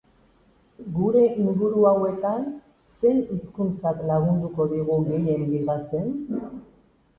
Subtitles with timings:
[0.93, 2.47] Gure inguru hauetan,
[2.95, 6.13] zein hizkuntzak lagunduko digu gehien ligatzen?